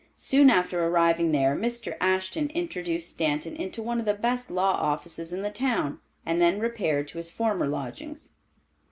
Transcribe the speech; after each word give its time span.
Soon 0.15 0.49
after 0.49 0.83
arriving 0.83 1.31
there, 1.31 1.55
Mr. 1.55 1.95
Ashton 2.01 2.49
introduced 2.55 3.11
Stanton 3.11 3.55
into 3.55 3.83
one 3.83 3.99
of 3.99 4.07
the 4.07 4.15
best 4.15 4.49
law 4.49 4.71
offices 4.71 5.31
in 5.31 5.43
the 5.43 5.51
town, 5.51 5.99
and 6.25 6.41
then 6.41 6.59
repaired 6.59 7.07
to 7.09 7.19
his 7.19 7.29
former 7.29 7.67
lodgings. 7.67 8.33